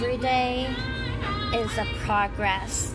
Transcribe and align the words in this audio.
every 0.00 0.16
day 0.18 0.64
is 1.54 1.76
a 1.76 1.84
progress. 2.04 2.94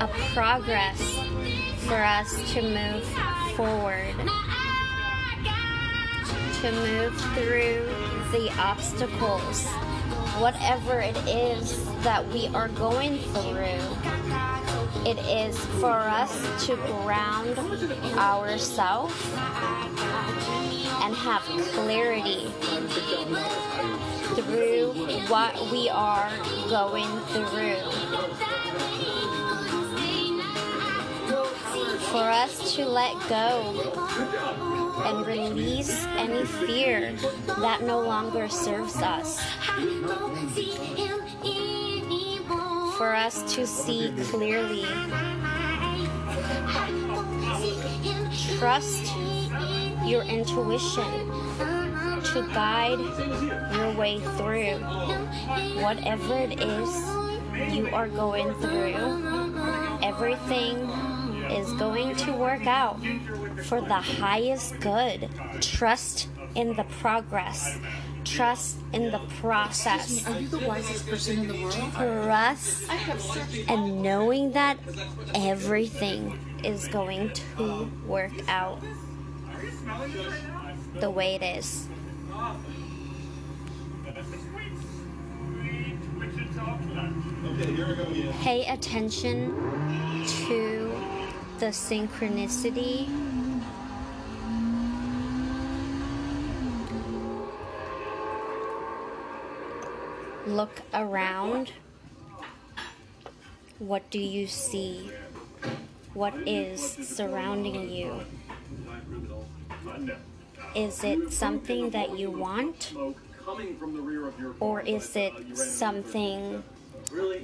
A 0.00 0.08
progress 0.34 1.00
for 1.86 1.94
us 1.94 2.34
to 2.54 2.62
move 2.62 3.04
forward, 3.54 4.16
to 6.60 6.72
move 6.72 7.16
through 7.34 7.86
the 8.32 8.52
obstacles, 8.58 9.64
whatever 10.40 10.98
it 10.98 11.16
is 11.28 11.84
that 12.02 12.26
we 12.30 12.48
are 12.48 12.68
going 12.70 13.18
through. 13.18 13.78
It 15.08 15.18
is 15.18 15.56
for 15.78 16.00
us 16.00 16.66
to 16.66 16.74
ground 16.74 17.56
ourselves 18.18 19.14
and 21.02 21.14
have 21.14 21.42
clarity 21.74 22.50
through 24.34 24.69
what 25.30 25.70
we 25.70 25.88
are 25.88 26.28
going 26.68 27.06
through. 27.28 27.76
For 32.10 32.24
us 32.24 32.74
to 32.74 32.84
let 32.84 33.14
go 33.28 34.26
and 35.06 35.24
release 35.24 36.04
any 36.18 36.44
fear 36.44 37.12
that 37.60 37.82
no 37.82 38.00
longer 38.00 38.48
serves 38.48 38.96
us. 38.96 39.40
For 42.96 43.14
us 43.14 43.54
to 43.54 43.68
see 43.68 44.12
clearly. 44.24 44.84
Trust 48.58 49.14
your 50.04 50.24
intuition 50.24 51.49
to 52.32 52.42
guide 52.54 52.98
your 53.74 53.92
way 53.94 54.20
through 54.36 54.78
whatever 55.82 56.38
it 56.38 56.60
is 56.60 57.74
you 57.74 57.88
are 57.92 58.08
going 58.08 58.52
through. 58.54 58.94
Everything 60.02 60.78
is 61.50 61.72
going 61.74 62.14
to 62.16 62.32
work 62.32 62.66
out 62.66 63.00
for 63.64 63.80
the 63.80 63.94
highest 63.94 64.78
good. 64.80 65.28
Trust 65.60 66.28
in 66.54 66.74
the 66.76 66.84
progress. 66.84 67.78
Trust 68.24 68.76
in 68.92 69.10
the 69.10 69.18
process. 69.40 70.26
Are 70.28 70.40
you 70.40 70.48
the 70.48 70.58
wisest 70.66 71.08
person 71.08 71.38
in 71.40 71.48
the 71.48 71.62
world? 71.62 71.92
Trust 71.94 72.88
and 73.68 74.02
knowing 74.02 74.52
that 74.52 74.78
everything 75.34 76.38
is 76.62 76.86
going 76.88 77.32
to 77.32 77.90
work 78.06 78.32
out 78.48 78.80
the 81.00 81.10
way 81.10 81.34
it 81.34 81.42
is. 81.42 81.88
Pay 88.42 88.66
attention 88.66 89.54
to 90.46 90.92
the 91.58 91.66
synchronicity. 91.66 93.08
Look 100.46 100.82
around. 100.94 101.72
What 103.78 104.10
do 104.10 104.18
you 104.18 104.46
see? 104.46 105.10
What 106.14 106.34
is 106.46 106.80
surrounding 106.82 107.90
you? 107.90 108.24
Is 110.74 111.02
it 111.04 111.32
something 111.32 111.90
that 111.90 112.18
you 112.18 112.30
want? 112.30 112.94
Or 114.60 114.80
is 114.80 115.16
it 115.16 115.56
something 115.56 116.62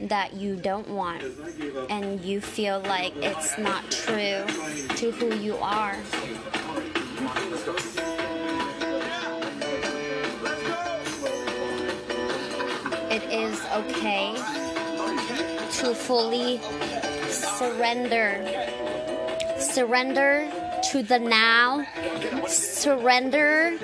that 0.02 0.34
you 0.34 0.56
don't 0.56 0.88
want 0.88 1.22
and 1.90 2.20
you 2.20 2.40
feel 2.40 2.80
like 2.80 3.14
it's 3.16 3.58
not 3.58 3.90
true 3.90 4.44
to 4.96 5.10
who 5.12 5.34
you 5.36 5.56
are? 5.56 5.96
It 13.10 13.22
is 13.32 13.60
okay 13.72 14.34
to 15.80 15.94
fully 15.94 16.60
surrender. 17.30 18.44
Surrender 19.58 20.50
to 20.90 21.02
the 21.02 21.18
now. 21.18 21.84
Surrender 22.46 23.76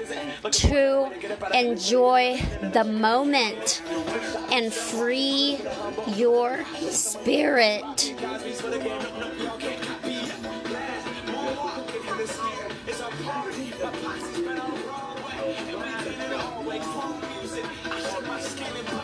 to 0.51 1.11
enjoy 1.53 2.41
the 2.73 2.85
moment 2.85 3.83
and 4.53 4.73
free 4.73 5.59
your 6.15 6.65
spirit. 6.91 8.15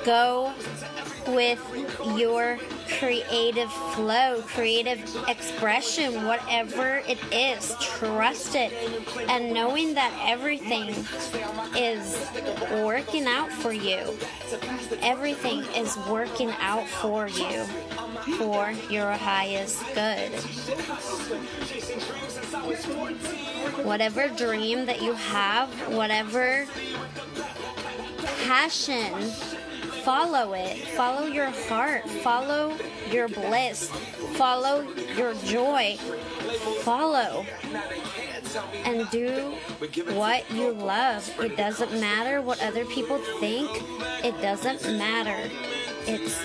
Go 0.04 0.54
with 1.28 1.61
your 2.16 2.59
creative 2.99 3.71
flow, 3.94 4.43
creative 4.47 4.99
expression, 5.28 6.25
whatever 6.25 7.03
it 7.06 7.19
is. 7.33 7.75
Trust 7.81 8.55
it. 8.55 8.72
And 9.28 9.53
knowing 9.53 9.94
that 9.94 10.12
everything 10.27 10.94
is 11.77 12.17
working 12.83 13.27
out 13.27 13.50
for 13.50 13.72
you. 13.72 14.17
Everything 15.03 15.61
is 15.77 15.97
working 16.09 16.50
out 16.61 16.87
for 16.87 17.28
you 17.28 17.65
for 18.37 18.72
your 18.91 19.12
highest 19.12 19.83
good. 19.94 20.33
Whatever 23.84 24.28
dream 24.28 24.87
that 24.87 25.03
you 25.03 25.12
have, 25.15 25.69
whatever 25.93 26.67
passion 28.44 29.12
follow 30.04 30.54
it. 30.54 30.76
Follow 30.88 31.26
your 31.26 31.50
heart. 31.69 32.09
Follow 32.09 32.76
your 33.10 33.28
bliss. 33.28 33.88
Follow 34.36 34.82
your 35.16 35.34
joy. 35.34 35.97
Follow. 36.81 37.44
And 38.84 39.08
do 39.10 39.54
what 40.14 40.50
you 40.50 40.72
love. 40.72 41.28
It 41.41 41.56
doesn't 41.56 41.92
matter 42.00 42.41
what 42.41 42.62
other 42.62 42.84
people 42.87 43.19
think. 43.41 43.70
It 44.25 44.41
doesn't 44.41 44.82
matter. 44.97 45.50
It's 46.06 46.38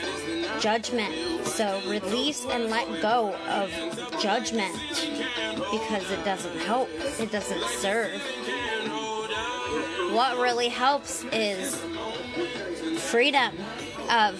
judgment. 0.61 1.45
So 1.45 1.81
release 1.87 2.45
and 2.45 2.69
let 2.69 3.01
go 3.01 3.33
of 3.47 3.69
judgment 4.19 4.73
because 5.71 6.09
it 6.11 6.23
doesn't 6.25 6.57
help. 6.59 6.89
It 7.19 7.31
doesn't 7.31 7.63
serve. 7.79 8.21
What 10.11 10.37
really 10.37 10.69
helps 10.69 11.23
is 11.31 11.81
freedom 13.03 13.55
of 14.09 14.39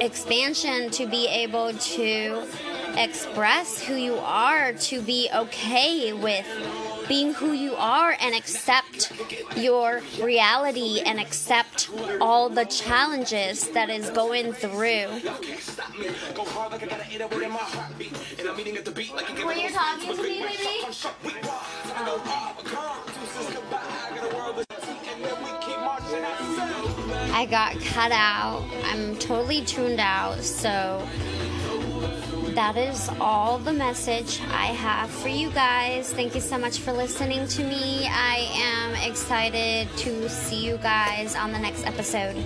expansion 0.00 0.90
to 0.90 1.06
be 1.06 1.26
able 1.28 1.72
to 1.74 2.46
express 2.96 3.82
who 3.82 3.94
you 3.94 4.14
are, 4.16 4.72
to 4.72 5.00
be 5.02 5.28
okay 5.34 6.12
with 6.12 6.46
being 7.08 7.32
who 7.34 7.52
you 7.52 7.74
are 7.76 8.16
and 8.20 8.34
accept 8.34 9.12
your 9.56 10.02
reality 10.20 11.00
and 11.04 11.20
accept 11.20 11.88
all 12.20 12.48
the 12.48 12.64
challenges 12.64 13.68
that 13.70 13.90
is 13.90 14.10
going 14.10 14.52
through. 14.52 15.06
When 19.44 19.58
you're 19.58 19.70
talking 19.70 20.16
to 20.16 20.22
me, 20.22 20.42
baby. 20.42 20.86
Um, 24.56 24.65
I 27.36 27.44
got 27.44 27.78
cut 27.80 28.12
out. 28.12 28.66
I'm 28.84 29.14
totally 29.18 29.62
tuned 29.62 30.00
out. 30.00 30.42
So 30.42 31.06
that 32.54 32.78
is 32.78 33.10
all 33.20 33.58
the 33.58 33.74
message 33.74 34.40
I 34.50 34.68
have 34.68 35.10
for 35.10 35.28
you 35.28 35.50
guys. 35.50 36.10
Thank 36.14 36.34
you 36.34 36.40
so 36.40 36.56
much 36.56 36.78
for 36.78 36.94
listening 36.94 37.46
to 37.48 37.62
me. 37.62 38.08
I 38.10 38.48
am 38.54 38.94
excited 39.06 39.86
to 39.98 40.30
see 40.30 40.64
you 40.64 40.78
guys 40.78 41.36
on 41.36 41.52
the 41.52 41.58
next 41.58 41.84
episode. 41.84 42.36